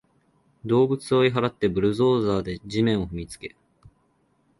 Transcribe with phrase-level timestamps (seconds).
[0.65, 3.55] 動物を追い払って、ブルドーザーで地面を踏みつけ